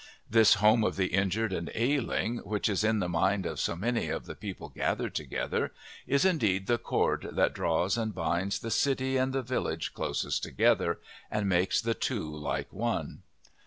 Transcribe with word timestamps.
This 0.27 0.55
home 0.55 0.83
of 0.83 0.95
the 0.95 1.13
injured 1.13 1.53
and 1.53 1.69
ailing, 1.75 2.37
which 2.39 2.67
is 2.69 2.83
in 2.83 2.97
the 2.97 3.07
mind 3.07 3.45
of 3.45 3.59
so 3.59 3.75
many 3.75 4.07
of 4.09 4.25
the 4.25 4.33
people 4.33 4.67
gathered 4.69 5.13
together, 5.13 5.73
is 6.07 6.25
indeed 6.25 6.65
the 6.65 6.79
cord 6.79 7.27
that 7.33 7.53
draws 7.53 7.99
and 7.99 8.11
binds 8.15 8.57
the 8.57 8.71
city 8.71 9.17
and 9.17 9.31
the 9.31 9.43
village 9.43 9.93
closest 9.93 10.41
together 10.41 10.97
and 11.29 11.47
makes 11.47 11.79
the 11.79 11.93
two 11.93 12.27
like 12.27 12.73
one. 12.73 13.21